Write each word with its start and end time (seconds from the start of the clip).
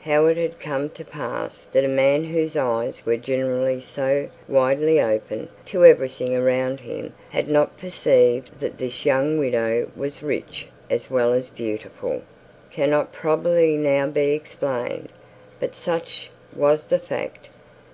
How 0.00 0.26
it 0.26 0.36
had 0.36 0.60
come 0.60 0.90
to 0.90 1.06
pass 1.06 1.62
that 1.72 1.86
a 1.86 1.88
man 1.88 2.24
whose 2.24 2.54
eyes 2.54 3.06
were 3.06 3.16
generally 3.16 3.82
widely 4.46 5.00
open 5.00 5.48
to 5.64 5.86
everything 5.86 7.12
had 7.30 7.48
not 7.48 7.78
perceived 7.78 8.50
that 8.60 8.76
this 8.76 9.06
young 9.06 9.38
widow 9.38 9.90
was 9.96 10.22
rich 10.22 10.68
as 10.90 11.10
well 11.10 11.32
as 11.32 11.48
beautiful, 11.48 12.20
cannot 12.70 13.10
probably 13.14 13.78
now 13.78 14.06
be 14.06 14.32
explained. 14.32 15.08
But 15.60 15.74
such 15.74 16.30
was 16.54 16.88
the 16.88 16.98
fact. 16.98 17.48